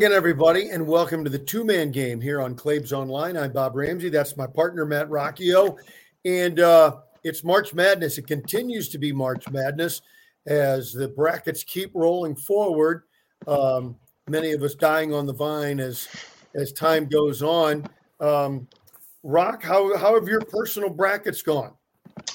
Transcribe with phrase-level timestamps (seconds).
[0.00, 3.36] Again, everybody, and welcome to the two man game here on Claibs Online.
[3.36, 4.08] I'm Bob Ramsey.
[4.08, 5.76] That's my partner, Matt Rocchio.
[6.24, 8.16] And uh, it's March Madness.
[8.16, 10.00] It continues to be March Madness
[10.46, 13.02] as the brackets keep rolling forward.
[13.46, 13.94] Um,
[14.26, 16.08] many of us dying on the vine as
[16.54, 17.86] as time goes on.
[18.20, 18.68] Um,
[19.22, 21.74] Rock, how, how have your personal brackets gone?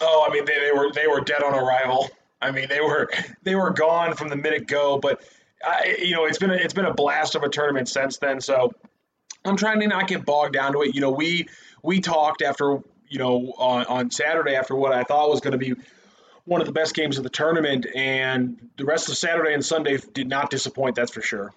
[0.01, 2.11] Oh, I mean, they, they were they were dead on arrival.
[2.43, 3.09] I mean, they were
[3.41, 4.99] they were gone from the minute go.
[4.99, 5.23] But
[5.63, 8.41] I, you know, it's been a, it's been a blast of a tournament since then.
[8.41, 8.73] So
[9.43, 10.95] I'm trying to not get bogged down to it.
[10.95, 11.47] You know, we
[11.83, 15.57] we talked after you know on, on Saturday after what I thought was going to
[15.57, 15.75] be
[16.45, 19.97] one of the best games of the tournament, and the rest of Saturday and Sunday
[20.13, 20.95] did not disappoint.
[20.95, 21.53] That's for sure.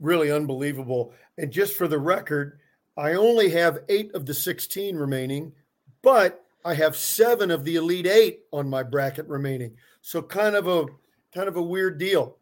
[0.00, 1.12] Really unbelievable.
[1.38, 2.58] And just for the record,
[2.96, 5.52] I only have eight of the 16 remaining,
[6.02, 9.76] but I have seven of the Elite Eight on my bracket remaining.
[10.00, 10.86] So kind of a
[11.32, 12.36] kind of a weird deal.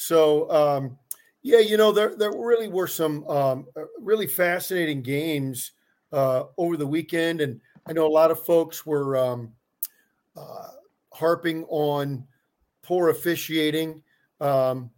[0.00, 0.98] So um,
[1.42, 5.72] yeah, you know there there really were some um, uh, really fascinating games
[6.10, 9.52] uh, over the weekend, and I know a lot of folks were um,
[10.34, 10.68] uh,
[11.12, 12.26] harping on
[12.80, 14.02] poor officiating.
[14.40, 14.90] Um,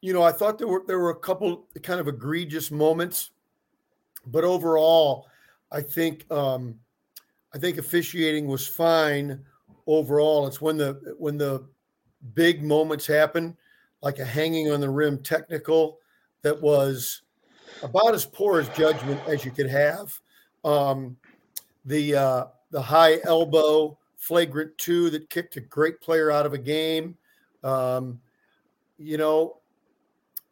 [0.00, 3.30] you know, I thought there were there were a couple kind of egregious moments,
[4.24, 5.26] but overall,
[5.72, 6.78] I think um,
[7.52, 9.44] I think officiating was fine
[9.88, 10.46] overall.
[10.46, 11.66] It's when the when the
[12.34, 13.56] big moments happen
[14.02, 15.98] like a hanging on the rim technical
[16.42, 17.22] that was
[17.82, 20.12] about as poor as judgment as you could have.
[20.64, 21.16] Um,
[21.84, 26.58] the uh, the high elbow flagrant two that kicked a great player out of a
[26.58, 27.16] game.
[27.64, 28.20] Um,
[28.98, 29.58] you know,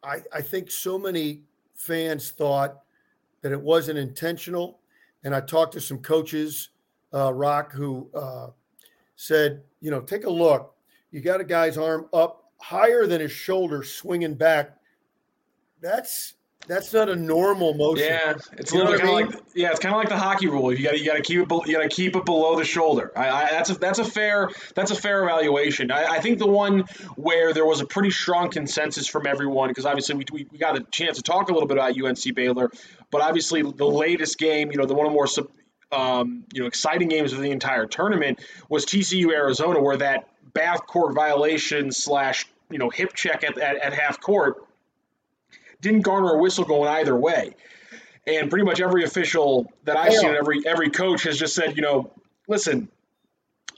[0.03, 1.43] I I think so many
[1.75, 2.81] fans thought
[3.41, 4.79] that it wasn't intentional,
[5.23, 6.69] and I talked to some coaches,
[7.13, 8.47] uh, Rock, who uh,
[9.15, 10.75] said, you know, take a look.
[11.11, 14.77] You got a guy's arm up higher than his shoulder swinging back.
[15.81, 16.35] That's
[16.67, 18.05] that's not a normal motion.
[18.05, 20.71] Yeah, it's a little kind of like yeah, it's kind of like the hockey rule.
[20.71, 23.11] You got you got to keep it you got to keep it below the shoulder.
[23.15, 25.89] I, I, that's a that's a fair that's a fair evaluation.
[25.89, 26.81] I, I, think the one
[27.15, 30.77] where there was a pretty strong consensus from everyone because obviously we, we, we got
[30.77, 32.69] a chance to talk a little bit about UNC Baylor,
[33.09, 35.27] but obviously the latest game, you know, the one of the more
[35.91, 38.39] um, you know exciting games of the entire tournament
[38.69, 43.93] was TCU Arizona, where that backcourt violation slash you know hip check at, at, at
[43.93, 44.65] half court
[45.81, 47.55] didn't garner a whistle going either way.
[48.27, 51.81] And pretty much every official that I've seen, every every coach has just said, you
[51.81, 52.11] know,
[52.47, 52.87] listen,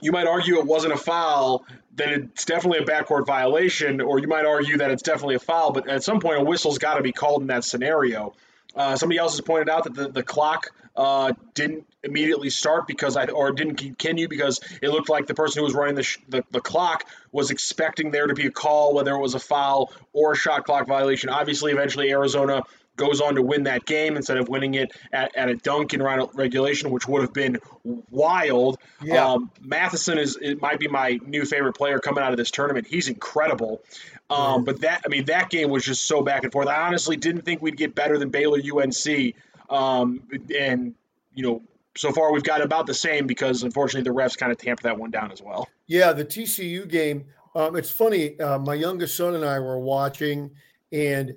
[0.02, 4.28] you might argue it wasn't a foul, then it's definitely a backcourt violation, or you
[4.28, 7.02] might argue that it's definitely a foul, but at some point a whistle's got to
[7.02, 8.34] be called in that scenario.
[8.76, 13.16] Uh, somebody else has pointed out that the, the clock uh, didn't immediately start because
[13.16, 16.18] I or didn't continue because it looked like the person who was running the, sh-
[16.28, 19.92] the, the clock was expecting there to be a call, whether it was a foul
[20.12, 21.30] or a shot clock violation.
[21.30, 22.62] Obviously, eventually Arizona
[22.96, 26.02] goes on to win that game instead of winning it at, at a dunk in
[26.02, 28.78] regulation, which would have been wild.
[29.02, 29.32] Yeah.
[29.32, 32.86] Um, Mathurin is it might be my new favorite player coming out of this tournament.
[32.86, 33.82] He's incredible.
[34.30, 36.68] Um, But that I mean that game was just so back and forth.
[36.68, 39.34] I honestly didn't think we'd get better than Baylor UNC.
[39.70, 40.22] Um,
[40.58, 40.94] and
[41.34, 41.62] you know
[41.96, 44.98] so far we've got about the same because unfortunately the refs kind of tamped that
[44.98, 45.68] one down as well.
[45.86, 47.24] Yeah, the TCU game.
[47.54, 48.38] Um, it's funny.
[48.40, 50.50] Uh, my youngest son and I were watching,
[50.90, 51.34] and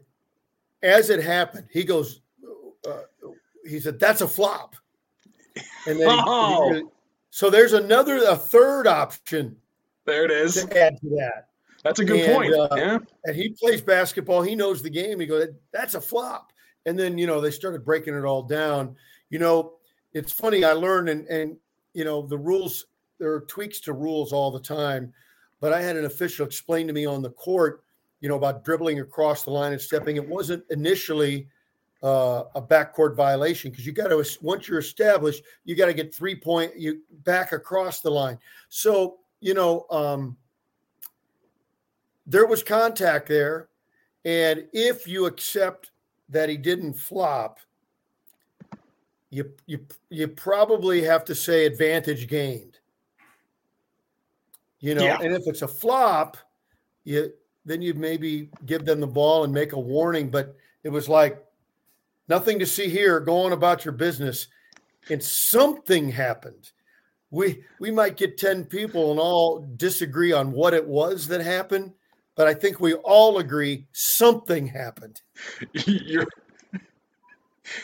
[0.82, 2.22] as it happened, he goes,
[2.88, 3.02] uh,
[3.66, 4.76] he said, "That's a flop,"
[5.86, 6.74] and then oh.
[6.74, 6.84] he,
[7.30, 9.58] so there's another, a third option.
[10.06, 10.66] There it is.
[10.66, 11.50] To add to that.
[11.84, 12.54] That's a good and, point.
[12.54, 12.98] Uh, yeah.
[13.26, 14.42] And he plays basketball.
[14.42, 15.20] He knows the game.
[15.20, 16.52] He goes, "That's a flop."
[16.88, 18.96] And then you know they started breaking it all down.
[19.30, 19.74] You know,
[20.14, 20.64] it's funny.
[20.64, 21.58] I learned and and
[21.94, 22.88] you know the rules.
[23.20, 25.14] There are tweaks to rules all the time,
[25.60, 27.84] but I had an official explain to me on the court
[28.20, 30.16] you know, about dribbling across the line and stepping.
[30.16, 31.48] It wasn't initially
[32.04, 36.14] uh, a backcourt violation because you got to once you're established, you got to get
[36.14, 38.38] three point you back across the line.
[38.70, 40.36] So you know, um,
[42.26, 43.70] there was contact there,
[44.26, 45.92] and if you accept
[46.30, 47.60] that he didn't flop,
[49.30, 52.80] you you you probably have to say advantage gained.
[54.80, 55.18] You know, yeah.
[55.22, 56.38] and if it's a flop,
[57.04, 57.34] you
[57.66, 60.30] then you'd maybe give them the ball and make a warning.
[60.30, 61.44] But it was like
[62.30, 63.20] nothing to see here.
[63.20, 64.48] Go on about your business.
[65.10, 66.72] And something happened.
[67.30, 71.94] We we might get 10 people and all disagree on what it was that happened,
[72.38, 75.22] but I think we all agree something happened.
[75.74, 76.28] You're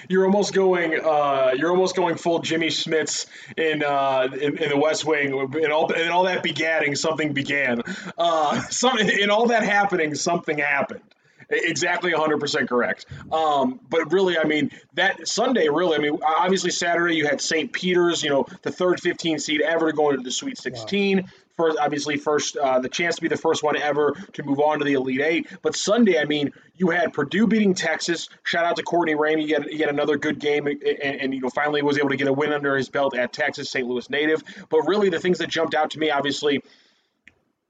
[0.07, 3.25] you're almost going uh, you're almost going full Jimmy Smits
[3.57, 7.81] in, uh, in, in the West Wing and all and all that begatting something began
[8.17, 11.01] uh, some in all that happening something happened
[11.49, 13.05] Exactly 100% correct.
[13.31, 17.71] Um, but really, I mean, that Sunday, really, I mean, obviously Saturday you had St.
[17.71, 21.17] Peter's, you know, the third 15 seed ever to go into the Sweet 16.
[21.17, 21.23] Wow.
[21.55, 24.79] First, obviously, first uh, the chance to be the first one ever to move on
[24.79, 25.47] to the Elite Eight.
[25.61, 28.27] But Sunday, I mean, you had Purdue beating Texas.
[28.43, 29.45] Shout out to Courtney Ramey.
[29.45, 32.15] He had, he had another good game, and, and, you know, finally was able to
[32.15, 33.87] get a win under his belt at Texas, St.
[33.87, 34.43] Louis native.
[34.69, 36.63] But really, the things that jumped out to me, obviously,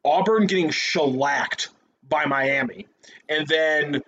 [0.06, 1.70] Auburn getting shellacked
[2.08, 2.88] by Miami,
[3.28, 4.02] and then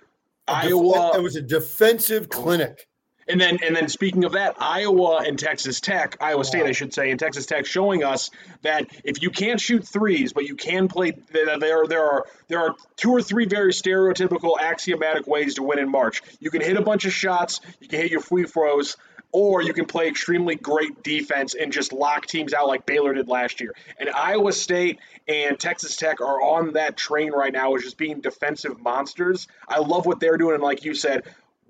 [0.48, 1.13] Iowa.
[1.16, 2.88] It was a defensive clinic.
[3.27, 6.66] And then, and then, speaking of that, Iowa and Texas Tech, Iowa State.
[6.66, 8.30] I should say, and Texas Tech, showing us
[8.62, 12.75] that if you can't shoot threes, but you can play, there, there are there are
[12.98, 16.22] two or three very stereotypical, axiomatic ways to win in March.
[16.39, 18.95] You can hit a bunch of shots, you can hit your free throws,
[19.31, 23.28] or you can play extremely great defense and just lock teams out like Baylor did
[23.28, 23.74] last year.
[24.00, 28.21] And Iowa State and Texas Tech are on that train right now, which is being
[28.21, 29.48] defensive monsters.
[29.68, 31.24] I love what they're doing, and like you said,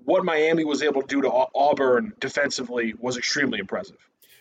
[0.06, 3.98] what Miami was able to do to Auburn defensively was extremely impressive.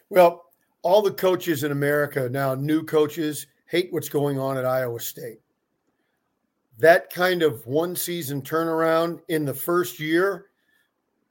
[0.09, 0.45] Well,
[0.83, 5.39] all the coaches in America now, new coaches, hate what's going on at Iowa State.
[6.77, 10.45] That kind of one season turnaround in the first year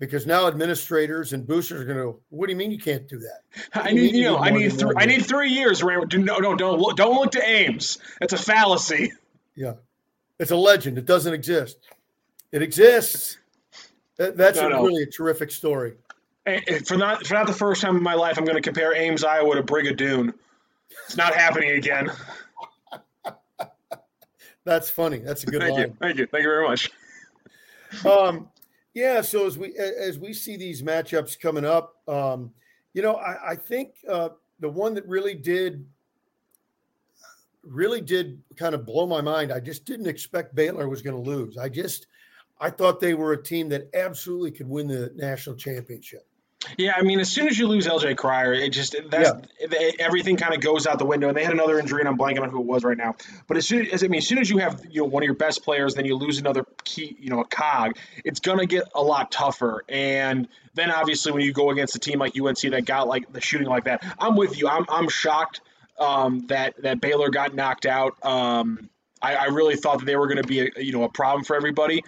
[0.00, 2.20] because now administrators and boosters are going to.
[2.30, 3.42] What do you mean you can't do that?
[3.72, 5.82] I need you know I need three I need three years.
[5.82, 7.98] No no don't look don't look to Ames.
[8.20, 9.12] It's a fallacy.
[9.54, 9.74] Yeah,
[10.40, 10.98] it's a legend.
[10.98, 11.78] It doesn't exist.
[12.50, 13.38] It exists.
[14.16, 14.86] That, that's no, a, no.
[14.86, 15.94] really a terrific story.
[16.86, 19.24] For not for not the first time in my life, I'm going to compare Ames,
[19.24, 20.34] Iowa to Brigadoon.
[21.06, 22.10] It's not happening again.
[24.64, 25.18] that's funny.
[25.18, 25.88] That's a good Thank line.
[25.88, 25.96] You.
[26.00, 26.26] Thank you.
[26.26, 26.90] Thank you very much.
[28.04, 28.50] Um,
[28.92, 29.22] yeah.
[29.22, 32.52] So as we as we see these matchups coming up, um,
[32.92, 34.30] you know, I, I think uh,
[34.60, 35.86] the one that really did
[37.62, 39.52] really did kind of blow my mind.
[39.52, 41.56] I just didn't expect Baylor was going to lose.
[41.56, 42.06] I just
[42.60, 46.26] I thought they were a team that absolutely could win the national championship.
[46.78, 49.30] Yeah, I mean, as soon as you lose LJ Cryer, it just that's
[49.60, 49.90] yeah.
[49.98, 51.28] everything kind of goes out the window.
[51.28, 53.16] And they had another injury, and I'm blanking on who it was right now.
[53.46, 55.26] But as soon as I mean, as soon as you have you know one of
[55.26, 57.96] your best players, then you lose another key, you know, a cog.
[58.24, 59.84] It's gonna get a lot tougher.
[59.88, 63.40] And then obviously when you go against a team like UNC that got like the
[63.40, 64.68] shooting like that, I'm with you.
[64.68, 65.60] I'm I'm shocked
[65.98, 68.16] um, that that Baylor got knocked out.
[68.24, 68.88] Um,
[69.20, 71.44] I, I really thought that they were going to be a, you know a problem
[71.44, 72.02] for everybody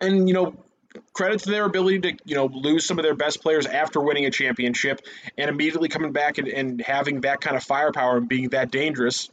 [0.00, 0.54] and you know
[1.12, 4.26] credit to their ability to you know lose some of their best players after winning
[4.26, 5.00] a championship
[5.38, 9.30] and immediately coming back and, and having that kind of firepower and being that dangerous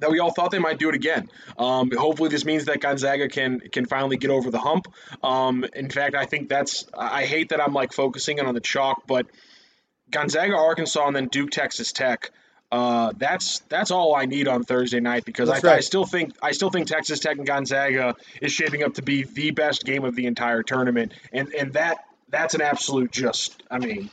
[0.00, 1.28] that we all thought they might do it again.
[1.58, 4.86] Um, hopefully, this means that Gonzaga can can finally get over the hump.
[5.22, 6.86] Um, in fact, I think that's.
[6.96, 9.26] I hate that I'm like focusing on the chalk, but
[10.10, 12.30] Gonzaga, Arkansas, and then Duke, Texas Tech.
[12.70, 15.64] Uh, that's that's all I need on Thursday night because I, right.
[15.64, 19.22] I, still think I still think Texas Tech and Gonzaga is shaping up to be
[19.22, 23.62] the best game of the entire tournament, and and that that's an absolute just.
[23.70, 24.10] I mean,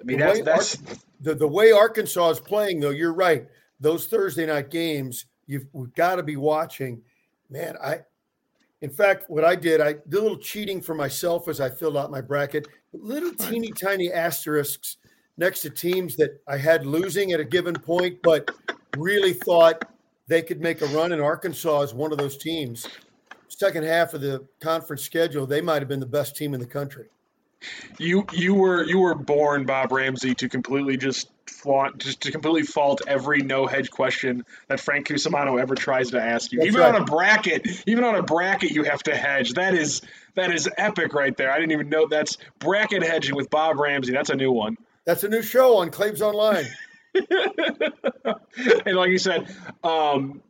[0.00, 2.90] I mean the that's that's the the way Arkansas is playing though.
[2.90, 3.46] You're right.
[3.80, 7.02] Those Thursday night games, you've we've got to be watching.
[7.50, 8.00] Man, I
[8.80, 11.98] in fact, what I did, I did a little cheating for myself as I filled
[11.98, 12.66] out my bracket.
[12.94, 14.96] Little teeny tiny asterisks
[15.36, 18.50] next to teams that I had losing at a given point, but
[18.96, 19.84] really thought
[20.28, 21.12] they could make a run.
[21.12, 22.86] And Arkansas is one of those teams.
[23.48, 26.66] Second half of the conference schedule, they might have been the best team in the
[26.66, 27.08] country.
[27.98, 32.62] You you were you were born Bob Ramsey to completely just flaunt just to completely
[32.62, 36.60] fault every no hedge question that Frank Cusimano ever tries to ask you.
[36.60, 36.94] That's even right.
[36.94, 39.52] on a bracket, even on a bracket, you have to hedge.
[39.54, 40.00] That is
[40.36, 41.52] that is epic right there.
[41.52, 44.12] I didn't even know that's bracket hedging with Bob Ramsey.
[44.12, 44.78] That's a new one.
[45.04, 46.66] That's a new show on Claims Online.
[47.14, 50.42] and like you said, um,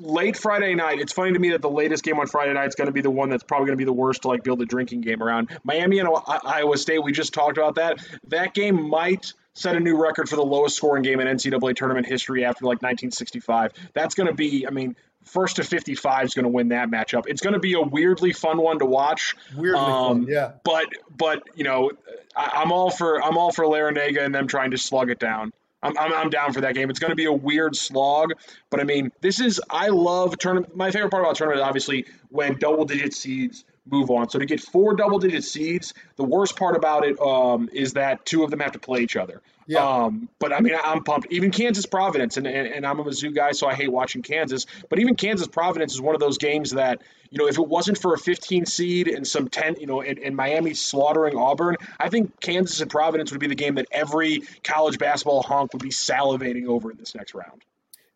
[0.00, 0.98] late Friday night.
[1.00, 3.02] It's funny to me that the latest game on Friday night is going to be
[3.02, 5.22] the one that's probably going to be the worst to like build a drinking game
[5.22, 5.50] around.
[5.62, 7.02] Miami and Iowa State.
[7.02, 7.98] We just talked about that.
[8.28, 12.06] That game might set a new record for the lowest scoring game in NCAA tournament
[12.06, 13.72] history after like 1965.
[13.92, 14.96] That's going to be, I mean,
[15.28, 17.24] first to 55 is going to win that matchup.
[17.26, 19.36] It's going to be a weirdly fun one to watch.
[19.54, 20.52] Weirdly um, fun, yeah.
[20.64, 21.92] But but you know,
[22.34, 25.52] I, am all for I'm all for Larrañaga and them trying to slug it down.
[25.80, 26.90] I'm, I'm, I'm down for that game.
[26.90, 28.32] It's going to be a weird slog,
[28.68, 30.74] but I mean, this is I love tournament.
[30.74, 34.28] My favorite part about tournament is obviously when double digit seeds move on.
[34.28, 38.24] So to get four double digit seeds, the worst part about it um, is that
[38.24, 39.42] two of them have to play each other.
[39.66, 39.86] Yeah.
[39.86, 41.30] Um, but I mean, I'm pumped.
[41.30, 44.64] Even Kansas Providence, and, and, and, I'm a Mizzou guy, so I hate watching Kansas.
[44.88, 47.98] But even Kansas Providence is one of those games that, you know, if it wasn't
[47.98, 52.08] for a 15 seed and some 10, you know, and, and Miami slaughtering Auburn, I
[52.08, 55.90] think Kansas and Providence would be the game that every college basketball honk would be
[55.90, 57.62] salivating over in this next round.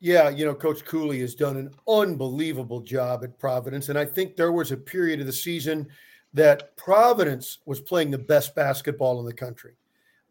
[0.04, 3.88] Yeah, you know, Coach Cooley has done an unbelievable job at Providence.
[3.88, 5.86] And I think there was a period of the season
[6.34, 9.74] that Providence was playing the best basketball in the country.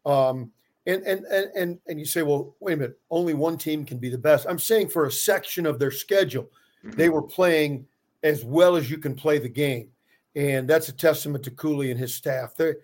[0.04, 0.52] Um,
[0.84, 3.96] and, and and and and you say, well, wait a minute, only one team can
[3.96, 4.46] be the best.
[4.46, 6.50] I'm saying for a section of their schedule,
[6.84, 6.90] mm-hmm.
[6.90, 7.86] they were playing
[8.22, 9.88] as well as you can play the game,
[10.36, 12.54] and that's a testament to Cooley and his staff.
[12.56, 12.76] They're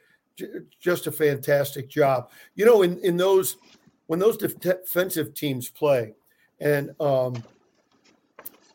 [0.81, 2.31] just a fantastic job.
[2.55, 3.59] You know, in in those
[4.07, 6.15] when those defensive teams play,
[6.61, 7.43] and um,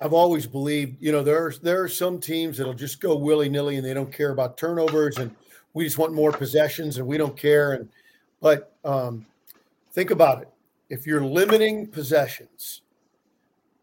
[0.02, 3.50] I've always believed, you know, there are, there are some teams that'll just go willy
[3.50, 5.34] nilly and they don't care about turnovers and
[5.74, 7.74] we just want more possessions and we don't care.
[7.74, 7.90] And
[8.42, 9.26] but um,
[9.92, 10.50] think about it:
[10.90, 12.82] if you're limiting possessions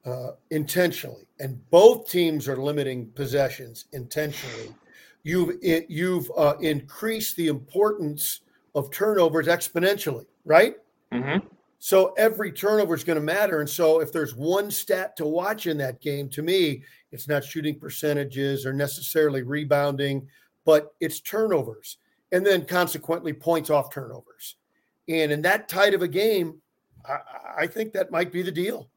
[0.04, 4.74] uh, intentionally, and both teams are limiting possessions intentionally,
[5.22, 8.40] you've it, you've uh, increased the importance
[8.74, 10.74] of turnovers exponentially, right?
[11.12, 11.46] Mm-hmm.
[11.82, 13.60] So every turnover is going to matter.
[13.60, 17.42] And so if there's one stat to watch in that game, to me, it's not
[17.42, 20.28] shooting percentages or necessarily rebounding,
[20.66, 21.96] but it's turnovers.
[22.32, 24.56] And then consequently points off turnovers.
[25.08, 26.60] And in that tight of a game,
[27.04, 28.90] I, I think that might be the deal.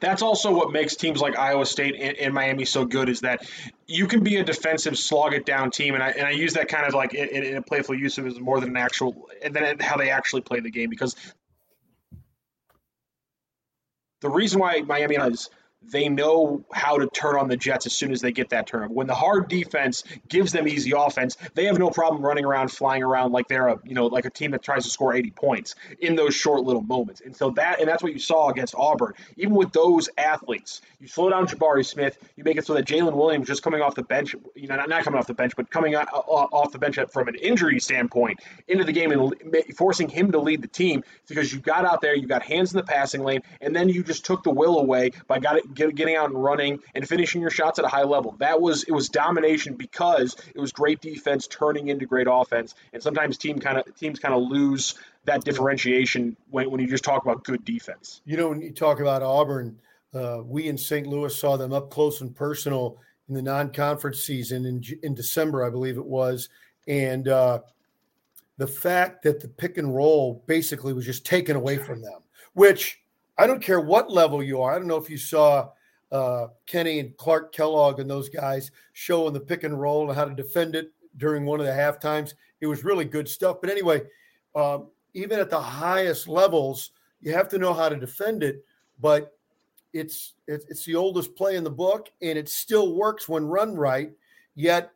[0.00, 3.50] That's also what makes teams like Iowa State and, and, Miami so good is that
[3.86, 6.68] you can be a defensive slog it down team, and I and I use that
[6.68, 9.52] kind of like in, in a playful use of it more than an actual, and
[9.52, 11.16] then how they actually play the game because
[14.20, 15.48] the reason why Miami has
[15.82, 18.92] they know how to turn on the Jets as soon as they get that turnover.
[18.92, 23.02] When the hard defense gives them easy offense, they have no problem running around, flying
[23.02, 25.74] around like they're a you know like a team that tries to score 80 points
[25.98, 27.22] in those short little moments.
[27.22, 29.14] And so that and that's what you saw against Auburn.
[29.36, 33.14] Even with those athletes, you slow down Jabari Smith, you make it so that Jalen
[33.14, 35.94] Williams just coming off the bench, you know, not, coming off the bench, but coming
[35.94, 39.34] uh, uh, off the bench from an injury standpoint into the game and
[39.76, 42.76] forcing him to lead the team because you got out there, you got hands in
[42.76, 45.94] the passing lane, and then you just took the will away by got it get,
[45.94, 48.36] getting out and running and finishing your shots at a high level.
[48.38, 52.74] That was it was domination because it was great defense turning into great offense.
[52.92, 57.04] And sometimes team kind of teams kind of lose that differentiation when, when you just
[57.04, 58.20] talk about good defense.
[58.24, 59.78] You know, when you talk about Auburn,
[60.14, 61.06] uh, we in St.
[61.06, 62.98] Louis saw them up close and personal
[63.28, 66.48] in the non-conference season in in December, I believe it was,
[66.88, 67.60] and uh,
[68.56, 72.20] the fact that the pick and roll basically was just taken away from them,
[72.52, 73.00] which
[73.40, 74.74] I don't care what level you are.
[74.74, 75.70] I don't know if you saw
[76.12, 80.26] uh, Kenny and Clark Kellogg and those guys showing the pick and roll and how
[80.26, 82.34] to defend it during one of the half times.
[82.60, 83.56] It was really good stuff.
[83.62, 84.02] But anyway,
[84.54, 86.90] um, even at the highest levels,
[87.22, 88.62] you have to know how to defend it.
[89.00, 89.34] But
[89.94, 94.12] it's it's the oldest play in the book, and it still works when run right.
[94.54, 94.92] Yet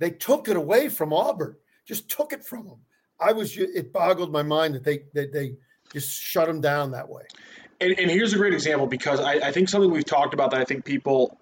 [0.00, 2.78] they took it away from Auburn, just took it from them.
[3.20, 5.54] I was it boggled my mind that they that they
[5.92, 7.22] just shut them down that way.
[7.80, 10.60] And, and here's a great example because I, I think something we've talked about that
[10.60, 11.38] I think people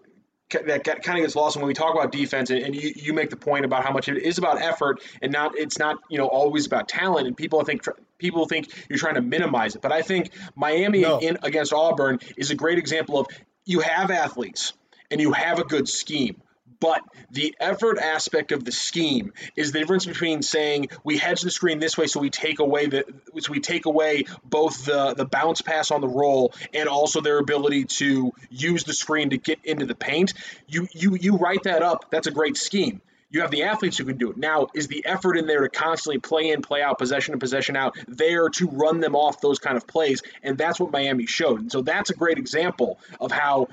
[0.52, 3.30] that kind of gets lost when we talk about defense and, and, you, you make
[3.30, 6.26] the point about how much it is about effort and not it's not you know
[6.26, 7.84] always about talent and people I think
[8.18, 11.18] people think you're trying to minimize it but i think miami no.
[11.18, 13.28] in against auburn is a great example of
[13.64, 14.74] you have athletes
[15.10, 16.40] and you have a good scheme
[16.82, 21.50] but the effort aspect of the scheme is the difference between saying we hedge the
[21.50, 23.04] screen this way, so we take away the
[23.38, 27.38] so we take away both the the bounce pass on the roll and also their
[27.38, 30.34] ability to use the screen to get into the paint.
[30.66, 32.06] You you you write that up.
[32.10, 33.00] That's a great scheme.
[33.30, 34.36] You have the athletes who can do it.
[34.36, 37.76] Now, is the effort in there to constantly play in, play out, possession and possession
[37.76, 40.20] out, there to run them off those kind of plays?
[40.42, 41.60] And that's what Miami showed.
[41.60, 43.68] And so that's a great example of how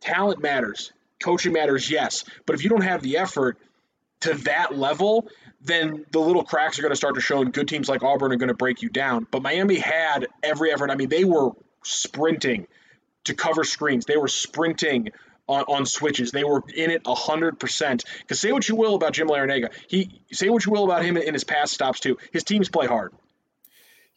[0.00, 2.24] talent matters coaching matters, yes.
[2.46, 3.58] But if you don't have the effort
[4.20, 5.28] to that level,
[5.60, 8.32] then the little cracks are going to start to show, and good teams like Auburn
[8.32, 9.26] are going to break you down.
[9.30, 10.90] But Miami had every effort.
[10.90, 11.50] I mean, they were
[11.82, 12.66] sprinting
[13.24, 15.10] to cover screens, they were sprinting.
[15.50, 18.04] On, on switches, they were in it hundred percent.
[18.20, 21.16] Because say what you will about Jim Larrañaga, he say what you will about him
[21.16, 22.18] in his pass stops too.
[22.32, 23.14] His teams play hard.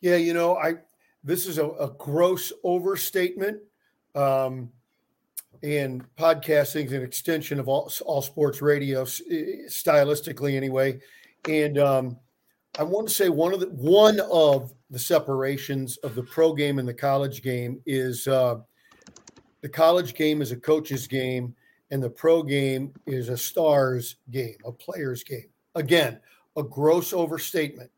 [0.02, 0.80] Yeah, you know, I
[1.24, 3.60] this is a, a gross overstatement.
[4.14, 4.72] Um,
[5.64, 11.00] and podcasting is an extension of all, all sports radio stylistically anyway.
[11.48, 12.18] And um,
[12.80, 16.80] i want to say one of the one of the separations of the pro game
[16.80, 18.56] and the college game is uh,
[19.62, 21.54] the college game is a coach's game
[21.92, 25.50] and the pro game is a star's game a player's game.
[25.76, 26.20] Again
[26.58, 27.92] a gross overstatement.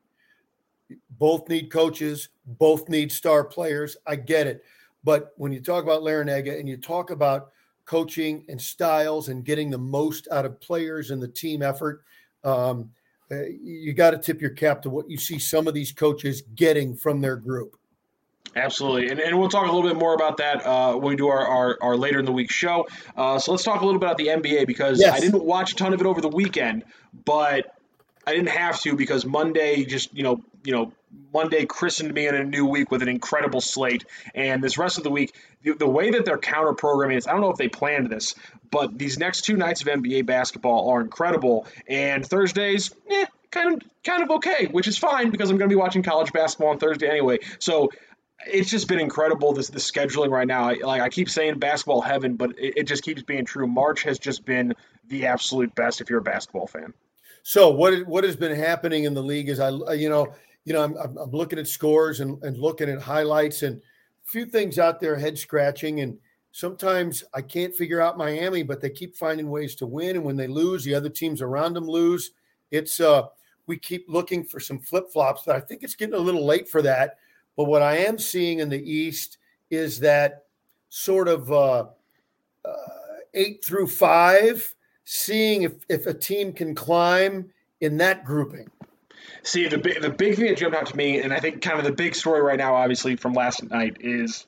[1.17, 3.95] Both need coaches both need star players.
[4.05, 4.63] I get it
[5.03, 7.51] but when you talk about Larrañaga and you talk about
[7.85, 12.03] coaching and styles and getting the most out of players and the team effort,
[12.43, 12.91] um,
[13.31, 16.43] uh, you got to tip your cap to what you see some of these coaches
[16.55, 17.77] getting from their group.
[18.55, 21.27] Absolutely, and, and we'll talk a little bit more about that uh, when we do
[21.27, 22.87] our, our, our, later in the week show.
[23.17, 25.11] Uh, so let's talk a little bit about the NBA because yes.
[25.11, 26.83] I didn't watch a ton of it over the weekend,
[27.25, 27.73] but
[28.27, 30.91] I didn't have to because Monday just you know you know
[31.33, 34.05] Monday christened me in a new week with an incredible slate,
[34.35, 37.31] and this rest of the week, the, the way that their counter programming is, I
[37.31, 38.35] don't know if they planned this,
[38.69, 43.81] but these next two nights of NBA basketball are incredible, and Thursdays, eh, kind of
[44.03, 46.79] kind of okay, which is fine because I'm going to be watching college basketball on
[46.79, 47.39] Thursday anyway.
[47.59, 47.89] So
[48.45, 50.69] it's just been incredible this the scheduling right now.
[50.69, 53.67] I, like I keep saying basketball heaven, but it, it, just keeps being true.
[53.67, 54.73] March has just been
[55.07, 56.93] the absolute best if you're a basketball fan.
[57.43, 60.33] So what what has been happening in the league is I you know
[60.65, 64.45] you know I'm, I'm looking at scores and, and looking at highlights and a few
[64.45, 66.17] things out there head scratching and
[66.51, 70.37] sometimes I can't figure out Miami, but they keep finding ways to win and when
[70.37, 72.31] they lose, the other teams around them lose.
[72.71, 73.27] It's uh
[73.65, 76.67] we keep looking for some flip flops, but I think it's getting a little late
[76.67, 77.17] for that.
[77.55, 79.37] But what I am seeing in the East
[79.69, 80.45] is that
[80.89, 81.85] sort of uh,
[82.65, 82.71] uh,
[83.33, 84.73] eight through five
[85.05, 87.49] seeing if, if a team can climb
[87.81, 88.69] in that grouping.
[89.43, 91.77] See, the big, the big thing that jumped out to me, and I think kind
[91.77, 94.45] of the big story right now, obviously, from last night is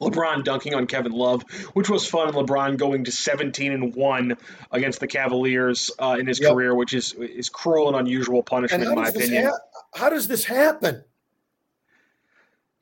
[0.00, 1.42] LeBron dunking on Kevin Love,
[1.74, 2.32] which was fun.
[2.32, 4.36] LeBron going to 17 and 1
[4.72, 6.52] against the Cavaliers uh, in his yep.
[6.52, 9.46] career, which is is cruel and unusual punishment, in my opinion.
[9.46, 9.58] Ha-
[9.94, 11.04] how does this happen?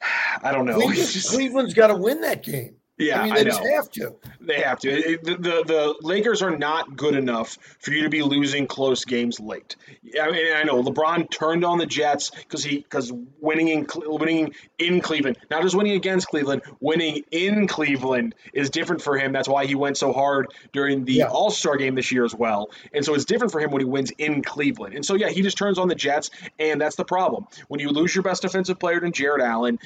[0.42, 0.74] I don't know.
[0.74, 1.24] Cleveland.
[1.28, 2.76] Cleveland's got to win that game.
[2.98, 4.14] Yeah, I mean, they I just have to.
[4.40, 4.88] They have to.
[4.88, 9.04] It, the, the, the Lakers are not good enough for you to be losing close
[9.04, 9.76] games late.
[10.20, 14.54] I mean, I know LeBron turned on the Jets because he because winning in winning
[14.78, 19.32] in Cleveland, not just winning against Cleveland, winning in Cleveland is different for him.
[19.32, 21.26] That's why he went so hard during the yeah.
[21.26, 22.70] All Star game this year as well.
[22.94, 24.94] And so it's different for him when he wins in Cleveland.
[24.94, 27.46] And so yeah, he just turns on the Jets, and that's the problem.
[27.68, 29.78] When you lose your best defensive player than Jarrett Allen,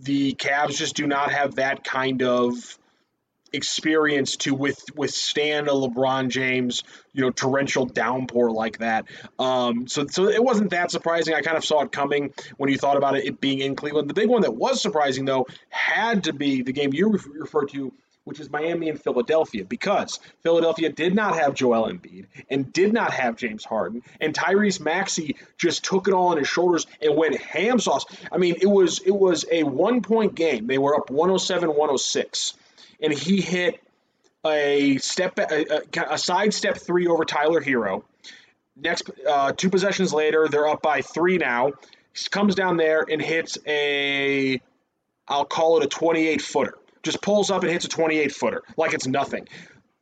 [0.00, 2.78] the Cavs just do not have that kind of
[3.52, 9.06] experience to with, withstand a LeBron James, you know, torrential downpour like that.
[9.38, 11.34] Um, so, so it wasn't that surprising.
[11.34, 14.10] I kind of saw it coming when you thought about it, it being in Cleveland.
[14.10, 17.92] The big one that was surprising though had to be the game you referred to
[18.28, 23.12] which is Miami and Philadelphia, because Philadelphia did not have Joel Embiid and did not
[23.12, 27.40] have James Harden, and Tyrese Maxey just took it all on his shoulders and went
[27.40, 28.04] ham sauce.
[28.30, 30.66] I mean, it was it was a one point game.
[30.66, 32.54] They were up 107-106,
[33.00, 33.80] and he hit
[34.46, 38.04] a step a, a side step three over Tyler Herro.
[38.76, 41.72] Next, uh, two possessions later, they're up by three now.
[42.12, 44.60] He comes down there and hits a,
[45.26, 48.94] I'll call it a 28 footer just pulls up and hits a 28 footer like
[48.94, 49.48] it's nothing.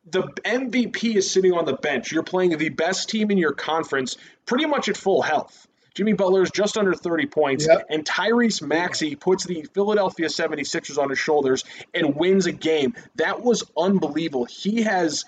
[0.09, 2.13] The MVP is sitting on the bench.
[2.13, 5.67] You're playing the best team in your conference pretty much at full health.
[5.97, 7.87] Jimmy Butler is just under 30 points, yep.
[7.89, 12.95] and Tyrese Maxey puts the Philadelphia 76ers on his shoulders and wins a game.
[13.15, 14.45] That was unbelievable.
[14.45, 15.25] He has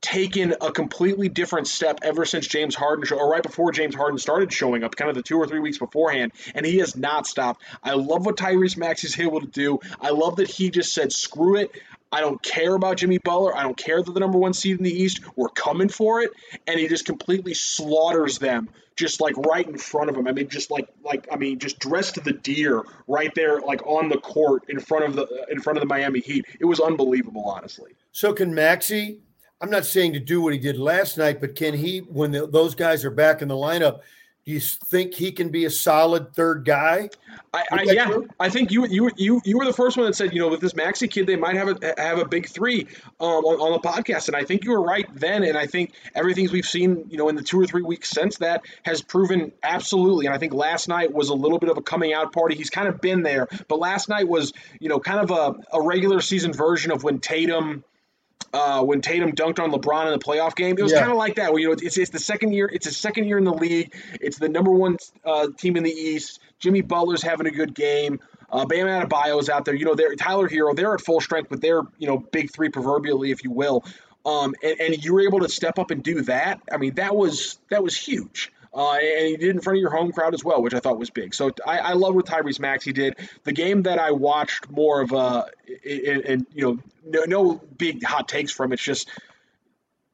[0.00, 4.18] taken a completely different step ever since James Harden show, or right before James Harden
[4.18, 7.26] started showing up, kind of the two or three weeks beforehand, and he has not
[7.26, 7.62] stopped.
[7.82, 9.80] I love what Tyrese Maxey's able to do.
[10.00, 11.70] I love that he just said, "Screw it."
[12.12, 13.56] I don't care about Jimmy Butler.
[13.56, 15.20] I don't care that the number one seed in the East.
[15.36, 16.30] We're coming for it,
[16.66, 20.26] and he just completely slaughters them, just like right in front of him.
[20.26, 24.08] I mean, just like like I mean, just dressed the deer right there, like on
[24.08, 26.46] the court in front of the in front of the Miami Heat.
[26.58, 27.92] It was unbelievable, honestly.
[28.10, 29.20] So can Maxey
[29.60, 32.46] I'm not saying to do what he did last night, but can he, when the,
[32.46, 34.00] those guys are back in the lineup,
[34.46, 37.10] do you think he can be a solid third guy?
[37.52, 38.28] I, I yeah, true?
[38.40, 40.60] I think you you you you were the first one that said you know with
[40.60, 42.86] this Maxey kid they might have a have a big three
[43.20, 45.92] um, on, on, the podcast, and I think you were right then, and I think
[46.14, 49.52] everything we've seen you know in the two or three weeks since that has proven
[49.62, 52.56] absolutely, and I think last night was a little bit of a coming out party.
[52.56, 55.82] He's kind of been there, but last night was you know kind of a, a
[55.82, 57.84] regular season version of when Tatum
[58.52, 60.76] uh, when Tatum dunked on LeBron in the playoff game.
[60.78, 61.00] It was yeah.
[61.00, 61.52] kind of like that.
[61.52, 62.68] Where you know it's, it's the second year.
[62.72, 63.94] It's a second year in the league.
[64.20, 66.40] It's the number one uh, team in the East.
[66.58, 68.20] Jimmy Butler's having a good game.
[68.50, 69.74] Uh, Bam Adebayo's out there.
[69.74, 70.74] You know, they're Tyler Herro.
[70.74, 73.84] They're at full strength, but they're you know big three proverbially, if you will.
[74.26, 76.60] Um, and, and you were able to step up and do that.
[76.70, 78.52] I mean, that was that was huge.
[78.72, 80.98] Uh, and he did in front of your home crowd as well, which I thought
[80.98, 81.34] was big.
[81.34, 83.16] So I, I love what Tyrese Maxey did.
[83.42, 85.46] The game that I watched more of, uh,
[85.84, 88.72] and, and you know, no, no big hot takes from.
[88.72, 89.08] It's just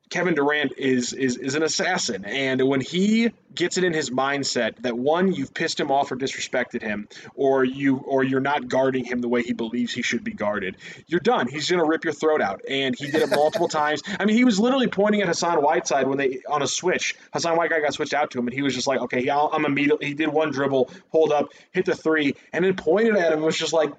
[0.09, 4.77] Kevin Durant is is is an assassin, and when he gets it in his mindset
[4.83, 9.05] that one, you've pissed him off or disrespected him, or you or you're not guarding
[9.05, 10.77] him the way he believes he should be guarded,
[11.09, 11.49] you're done.
[11.49, 14.03] He's gonna rip your throat out, and he did it multiple times.
[14.19, 17.16] I mean, he was literally pointing at Hassan Whiteside when they on a switch.
[17.33, 20.07] Hassan Whiteside got switched out to him, and he was just like, okay, I'm immediately.
[20.07, 23.40] He did one dribble, pulled up, hit the three, and then pointed at him.
[23.42, 23.92] was just like,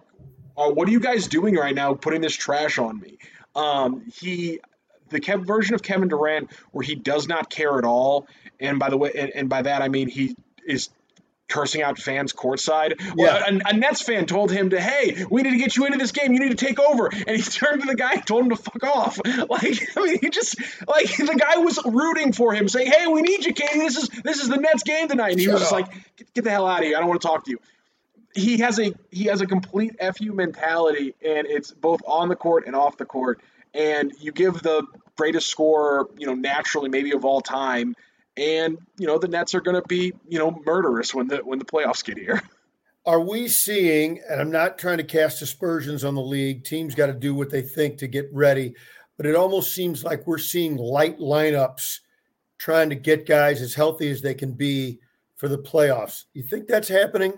[0.55, 3.17] oh, what are you guys doing right now, putting this trash on me?
[3.55, 4.59] Um, he
[5.09, 8.27] the Kev version of Kevin Durant where he does not care at all,
[8.59, 10.89] and by the way, and, and by that I mean he is
[11.47, 12.99] cursing out fans courtside.
[12.99, 13.13] Yeah.
[13.15, 15.97] Well, a, a, Nets fan told him to, hey, we need to get you into
[15.97, 16.33] this game.
[16.33, 17.07] You need to take over.
[17.07, 19.19] And he turned to the guy and told him to fuck off.
[19.49, 23.21] Like, I mean, he just like the guy was rooting for him, saying, hey, we
[23.21, 23.79] need you, Katie.
[23.79, 25.31] This is this is the Nets game tonight.
[25.31, 26.97] And he Shut was just like, get, get the hell out of here.
[26.97, 27.59] I don't want to talk to you.
[28.33, 32.65] He has a he has a complete fu mentality, and it's both on the court
[32.67, 33.41] and off the court.
[33.73, 34.83] And you give the
[35.15, 37.95] greatest scorer, you know, naturally maybe of all time.
[38.37, 41.57] And you know the Nets are going to be you know murderous when the when
[41.57, 42.41] the playoffs get here.
[43.05, 44.21] Are we seeing?
[44.29, 46.65] And I'm not trying to cast aspersions on the league.
[46.65, 48.75] Teams got to do what they think to get ready,
[49.15, 52.01] but it almost seems like we're seeing light lineups
[52.57, 54.99] trying to get guys as healthy as they can be
[55.37, 56.25] for the playoffs.
[56.33, 57.33] You think that's happening?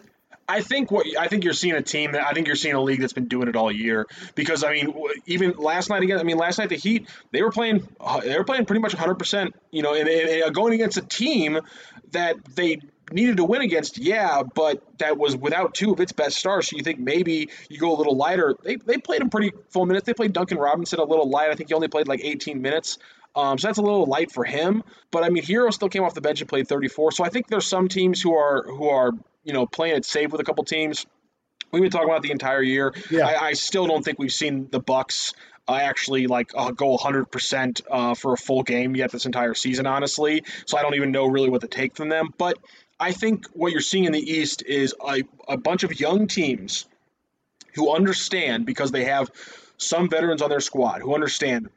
[0.50, 2.82] I think what I think you're seeing a team that I think you're seeing a
[2.82, 4.94] league that's been doing it all year because I mean
[5.28, 8.36] even last night again I mean last night the Heat they were playing uh, they
[8.36, 11.60] were playing pretty much 100 percent you know and, and, going against a team
[12.12, 12.82] that they
[13.12, 16.70] needed to win against yeah but that was without two of its best stars.
[16.70, 18.56] So you think maybe you go a little lighter.
[18.64, 20.06] They, they played him pretty full minutes.
[20.06, 21.50] They played Duncan Robinson a little light.
[21.50, 22.98] I think he only played like 18 minutes.
[23.36, 24.84] Um, so that's a little light for him.
[25.12, 27.12] But I mean, Herro still came off the bench and played 34.
[27.14, 29.12] So I think there's some teams who are who are
[29.44, 31.06] you know, playing it safe with a couple teams.
[31.72, 32.94] We've been talking about the entire year.
[33.12, 33.28] Yeah.
[33.28, 35.34] I, I still don't think we've seen the Bucks
[35.68, 39.86] uh, actually like uh, go 100% uh, for a full game yet this entire season,
[39.86, 40.44] honestly.
[40.66, 42.30] So I don't even know really what to take from them.
[42.38, 42.58] But
[43.00, 46.86] I think what you're seeing in the East is a, a bunch of young teams
[47.76, 49.30] who understand because they have
[49.78, 51.70] some veterans on their squad who understand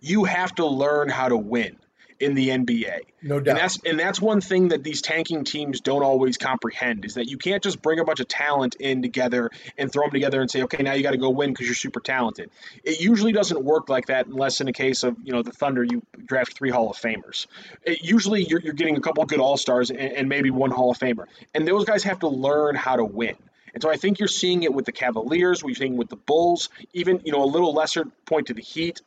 [0.00, 1.76] you have to learn how to win
[2.22, 3.00] in the NBA.
[3.20, 3.52] No doubt.
[3.52, 7.28] And that's and that's one thing that these tanking teams don't always comprehend is that
[7.28, 10.50] you can't just bring a bunch of talent in together and throw them together and
[10.50, 12.50] say, okay, now you got to go win because you're super talented.
[12.84, 15.82] It usually doesn't work like that unless in a case of you know the Thunder,
[15.82, 17.46] you draft three Hall of Famers.
[17.82, 20.92] It, usually you're, you're getting a couple good All Stars and, and maybe one Hall
[20.92, 23.34] of Famer, and those guys have to learn how to win.
[23.74, 26.68] And so I think you're seeing it with the Cavaliers, we're seeing with the Bulls,
[26.92, 29.00] even you know a little lesser point to the Heat.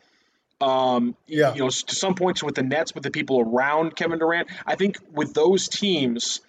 [0.62, 1.54] Um, yeah.
[1.54, 4.48] You know, to some points with the Nets, with the people around Kevin Durant.
[4.65, 6.41] I think with those teams,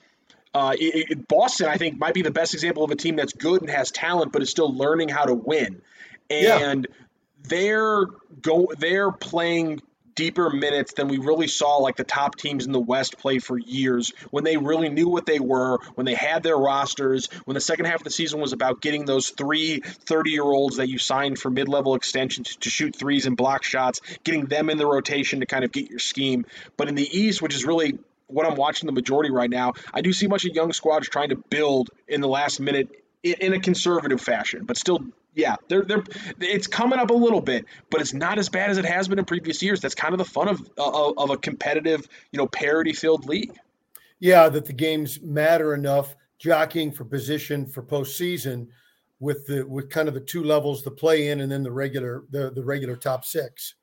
[0.55, 3.33] uh, it, it, Boston, I think, might be the best example of a team that's
[3.33, 5.83] good and has talent, but is still learning how to win.
[6.31, 7.05] And yeah.
[7.43, 8.07] they're
[8.41, 9.81] go they're playing
[10.17, 13.57] deeper minutes than we really saw like the top teams in the West play for
[13.57, 17.61] years when they really knew what they were, when they had their rosters, when the
[17.61, 20.99] second half of the season was about getting those three 30 year olds that you
[20.99, 24.87] signed for mid level extensions to shoot threes and block shots, getting them in the
[24.87, 26.47] rotation to kind of get your scheme.
[26.77, 30.01] But in the East, which is really what I'm watching the majority right now, I
[30.01, 32.89] do see much of young squads trying to build in the last minute
[33.23, 35.01] in a conservative fashion, but still
[35.37, 36.03] yeah, they're they're
[36.41, 39.19] it's coming up a little bit, but it's not as bad as it has been
[39.19, 39.81] in previous years.
[39.81, 43.57] That's kind of the fun of of, of a competitive, you know, parity filled league.
[44.19, 48.69] Yeah, that the games matter enough, jockeying for position for postseason,
[49.21, 52.25] with the with kind of the two levels, the play in and then the regular
[52.31, 53.75] the the regular top six.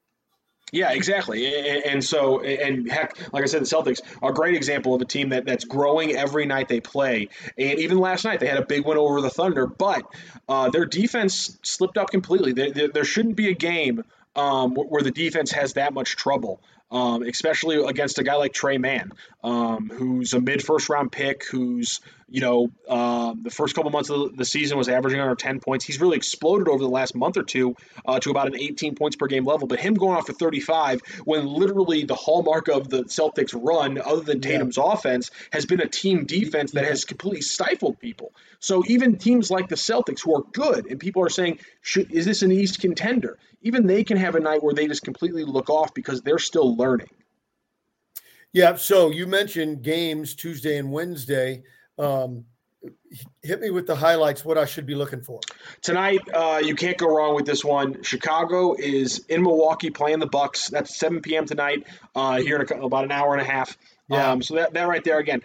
[0.72, 1.46] Yeah, exactly.
[1.86, 5.06] And, so, and heck, like I said, the Celtics are a great example of a
[5.06, 7.30] team that, that's growing every night they play.
[7.58, 10.04] And even last night, they had a big win over the Thunder, but
[10.50, 12.54] uh, their defense slipped up completely.
[12.54, 14.04] There, there, there shouldn't be a game
[14.36, 16.60] um, where the defense has that much trouble
[16.94, 19.12] um, especially against a guy like Tre Mann,
[19.44, 24.10] um, who's a mid first round pick, who's you know uh, the first couple months
[24.10, 25.86] of the season was averaging under 10 points.
[25.86, 27.76] He's really exploded over the last month or two
[28.06, 29.68] uh, to about an 18 points per game level.
[29.68, 34.22] But him going off for 35 when literally the hallmark of the Celtics run, other
[34.22, 34.94] than Tatum's yeah.
[34.94, 38.32] offense, has been a team defense that has completely stifled people.
[38.60, 41.60] So even teams like the Celtics, who are good, and people are saying,
[41.96, 43.38] is this an East contender?
[43.62, 46.76] Even they can have a night where they just completely look off because they're still
[46.76, 47.10] learning.
[48.54, 48.76] Yeah.
[48.76, 51.64] So you mentioned games Tuesday and Wednesday.
[51.98, 52.46] Um,
[53.42, 54.44] hit me with the highlights.
[54.46, 55.40] What I should be looking for
[55.82, 56.22] tonight.
[56.34, 58.04] Uh, you can't go wrong with this one.
[58.04, 60.70] Chicago is in Milwaukee playing the Bucks.
[60.70, 61.46] That's 7 p.m.
[61.46, 61.86] tonight.
[62.16, 63.78] Uh, here in a, about an hour and a half.
[64.10, 64.32] Yeah.
[64.32, 65.42] Um, so that, that right there again.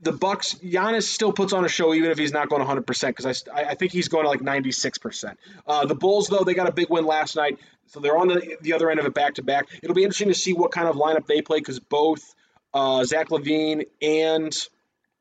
[0.00, 3.16] The Bucks, Giannis still puts on a show even if he's not going 100 percent
[3.16, 5.38] because I, I think he's going to like 96 percent.
[5.64, 7.58] Uh, the Bulls though they got a big win last night.
[7.92, 9.66] So they're on the, the other end of it back to back.
[9.82, 12.34] It'll be interesting to see what kind of lineup they play because both
[12.72, 14.68] uh, Zach LaVine and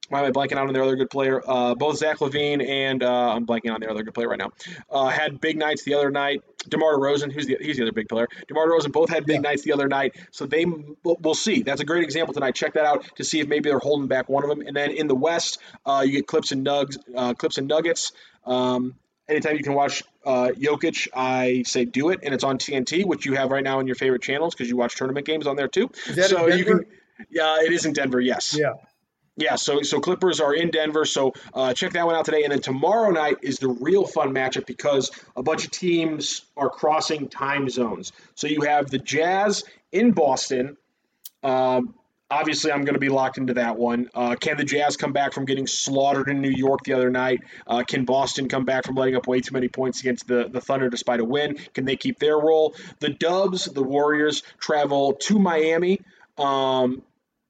[0.07, 1.41] why am I blanking out on their other good player?
[1.45, 4.51] Uh, both Zach LaVine and uh, I'm blanking on their other good player right now.
[4.89, 6.43] Uh, had big nights the other night.
[6.67, 8.27] DeMar DeRozan, who's the he's the other big player.
[8.47, 9.49] DeMar DeRozan both had big yeah.
[9.49, 10.15] nights the other night.
[10.31, 10.65] So they
[11.03, 11.63] we'll see.
[11.63, 12.55] That's a great example tonight.
[12.55, 14.65] Check that out to see if maybe they're holding back one of them.
[14.65, 18.12] And then in the West, uh, you get Clips and Nugs, uh, Clips and Nuggets.
[18.45, 18.95] Um,
[19.27, 23.25] anytime you can watch uh, Jokic, I say do it, and it's on TNT, which
[23.25, 25.67] you have right now in your favorite channels because you watch tournament games on there
[25.67, 25.89] too.
[26.27, 26.86] so you can.
[27.29, 28.19] Yeah, it is in Denver.
[28.19, 28.57] Yes.
[28.57, 28.73] Yeah.
[29.38, 32.43] Yeah, so so Clippers are in Denver, so uh, check that one out today.
[32.43, 36.69] And then tomorrow night is the real fun matchup because a bunch of teams are
[36.69, 38.12] crossing time zones.
[38.36, 40.77] So you have the Jazz in Boston.
[41.43, 41.95] Um,
[42.32, 44.10] obviously, I'm going to be locked into that one.
[44.15, 47.41] Uh, can the Jazz come back from getting slaughtered in New York the other night?
[47.67, 50.62] Uh, can Boston come back from letting up way too many points against the, the
[50.62, 51.58] Thunder despite a win?
[51.74, 52.74] Can they keep their role?
[53.00, 56.02] The Dubs, the Warriors, travel to Miami.
[56.38, 57.04] Um,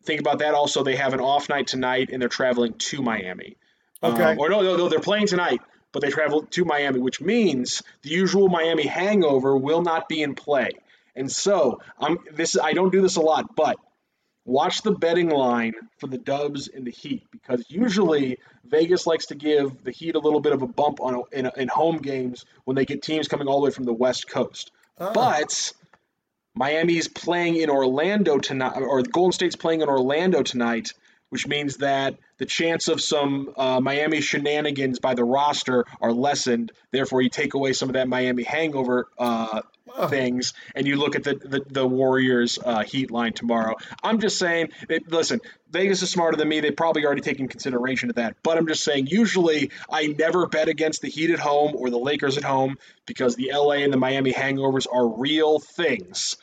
[0.04, 0.54] think about that.
[0.56, 3.56] Also, they have an off night tonight, and they're traveling to Miami.
[4.04, 4.24] Okay.
[4.24, 7.84] Um, or no, no, no, they're playing tonight, but they travel to Miami, which means
[8.02, 10.72] the usual Miami hangover will not be in play.
[11.16, 12.58] And so, I'm this.
[12.58, 13.78] I don't do this a lot, but
[14.52, 19.36] watch the betting line for the Dubs and the Heat because usually Vegas likes to
[19.36, 21.98] give the Heat a little bit of a bump on a, in, a, in, home
[21.98, 24.72] games when they get teams coming all the way from the West Coast.
[25.00, 25.12] Ah.
[25.14, 25.74] But
[26.54, 30.94] Miami's playing in Orlando tonight, or Golden State's playing in Orlando tonight,
[31.30, 36.72] which means that the chance of some uh, Miami shenanigans by the roster are lessened.
[36.90, 39.62] Therefore, you take away some of that Miami hangover uh,
[39.96, 40.08] oh.
[40.08, 43.76] things, and you look at the the, the Warriors uh, Heat line tomorrow.
[44.02, 44.70] I'm just saying,
[45.08, 46.62] listen, Vegas is smarter than me.
[46.62, 48.38] They probably already taken consideration of that.
[48.42, 52.00] But I'm just saying, usually I never bet against the Heat at home or the
[52.00, 56.38] Lakers at home because the LA and the Miami hangovers are real things.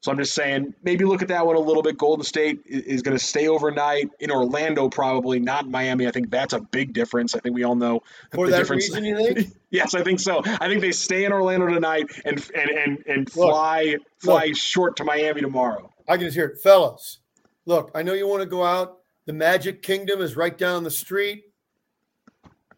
[0.00, 1.98] So I'm just saying, maybe look at that one a little bit.
[1.98, 6.06] Golden State is going to stay overnight in Orlando, probably not Miami.
[6.06, 7.34] I think that's a big difference.
[7.34, 8.84] I think we all know for the that difference.
[8.88, 9.04] reason.
[9.04, 9.56] You think?
[9.70, 10.42] yes, I think so.
[10.44, 14.56] I think they stay in Orlando tonight and and and and fly look, fly look,
[14.56, 15.92] short to Miami tomorrow.
[16.06, 17.18] I can just hear it, fellas.
[17.66, 18.98] Look, I know you want to go out.
[19.26, 21.42] The Magic Kingdom is right down the street.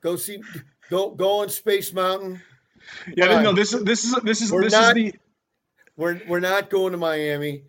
[0.00, 0.42] Go see,
[0.88, 2.40] go go on Space Mountain.
[3.14, 5.18] Yeah, no, this is this is this is We're this not, is the
[5.96, 7.64] we're we're not going to Miami.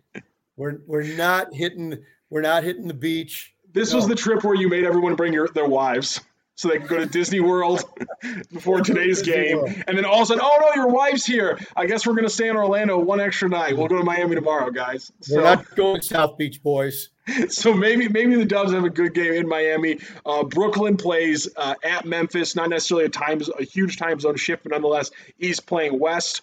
[0.56, 3.54] We're we're not hitting we're not hitting the beach.
[3.72, 3.96] This no.
[3.96, 6.20] was the trip where you made everyone bring your, their wives
[6.54, 7.82] so they could go to Disney World
[8.52, 9.58] before today's game.
[9.58, 9.74] World.
[9.86, 11.58] And then all of a sudden, oh no, your wife's here.
[11.74, 13.76] I guess we're going to stay in Orlando one extra night.
[13.76, 15.10] We'll go to Miami tomorrow, guys.
[15.22, 17.08] So, we're not going South Beach, boys.
[17.50, 20.00] So maybe maybe the Dubs have a good game in Miami.
[20.26, 24.64] Uh, Brooklyn plays uh, at Memphis, not necessarily a time a huge time zone shift,
[24.64, 26.42] but nonetheless, East playing West.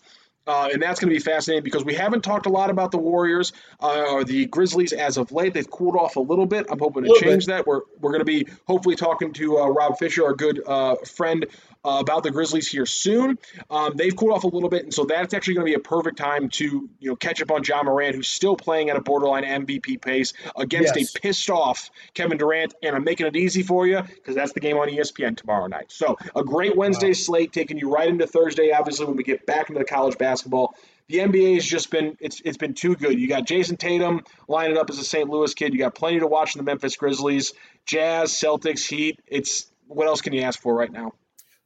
[0.50, 2.98] Uh, and that's going to be fascinating because we haven't talked a lot about the
[2.98, 5.54] Warriors uh, or the Grizzlies as of late.
[5.54, 6.66] They've cooled off a little bit.
[6.72, 7.54] I'm hoping to change bit.
[7.54, 7.68] that.
[7.68, 11.46] We're, we're going to be hopefully talking to uh, Rob Fisher, our good uh, friend
[11.84, 13.38] uh, about the Grizzlies here soon.
[13.70, 15.80] Um, they've cooled off a little bit, and so that's actually going to be a
[15.80, 19.02] perfect time to you know catch up on Ja Morant, who's still playing at a
[19.02, 21.16] borderline MVP pace against yes.
[21.16, 22.74] a pissed off Kevin Durant.
[22.84, 25.92] And I'm making it easy for you because that's the game on ESPN tomorrow night.
[25.92, 27.14] So a great Wednesday wow.
[27.14, 30.76] slate taking you right into Thursday, obviously when we get back into the college basketball
[31.10, 33.20] the NBA has just been it's it's been too good.
[33.20, 35.28] You got Jayson Tatum lining up as a St.
[35.28, 35.74] Louis kid.
[35.74, 37.54] You got plenty to watch in the Memphis Grizzlies,
[37.86, 39.20] Jazz, Celtics, Heat.
[39.28, 41.14] It's what else can you ask for right now?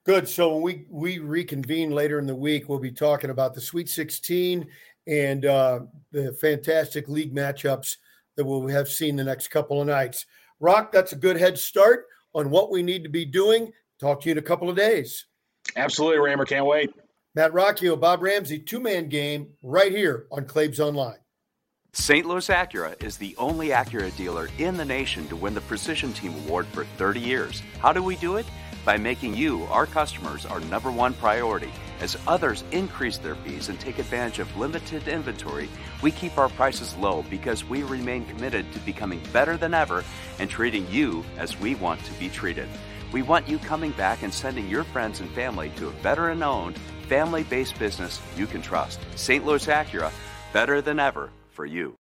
[0.05, 0.27] Good.
[0.27, 3.87] So when we we reconvene later in the week, we'll be talking about the Sweet
[3.87, 4.67] 16
[5.07, 7.97] and uh, the fantastic league matchups
[8.35, 10.25] that we'll have seen the next couple of nights.
[10.59, 13.71] Rock, that's a good head start on what we need to be doing.
[13.99, 15.25] Talk to you in a couple of days.
[15.75, 16.45] Absolutely, Rammer.
[16.45, 16.89] Can't wait.
[17.35, 21.17] Matt Rocchio, Bob Ramsey, two man game right here on Claibs Online.
[21.93, 22.25] St.
[22.25, 26.33] Louis Acura is the only Acura dealer in the nation to win the Precision Team
[26.45, 27.61] Award for 30 years.
[27.79, 28.47] How do we do it?
[28.85, 31.71] By making you, our customers, our number one priority.
[31.99, 35.69] As others increase their fees and take advantage of limited inventory,
[36.01, 40.03] we keep our prices low because we remain committed to becoming better than ever
[40.39, 42.67] and treating you as we want to be treated.
[43.13, 46.77] We want you coming back and sending your friends and family to a veteran owned,
[47.07, 48.99] family based business you can trust.
[49.15, 49.45] St.
[49.45, 50.11] Louis Acura,
[50.51, 51.95] better than ever for you.